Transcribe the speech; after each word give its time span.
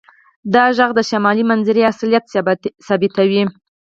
دا 0.53 0.63
غږ 0.77 0.91
د 0.95 0.99
شمالي 1.09 1.43
منظرې 1.51 1.83
اصلیت 1.91 2.25
ثابتوي 2.87 3.43